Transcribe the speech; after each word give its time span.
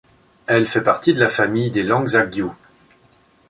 Elle 0.47 0.65
fait 0.65 0.81
partie 0.81 1.13
de 1.13 1.19
la 1.19 1.29
famille 1.29 1.69
des 1.69 1.83
langues 1.83 2.15
agew. 2.15 2.49